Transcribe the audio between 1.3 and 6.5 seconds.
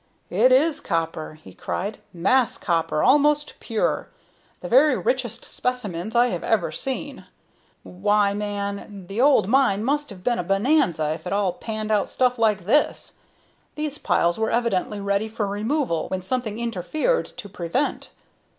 he cried. "Mass copper, almost pure! The very richest specimens I have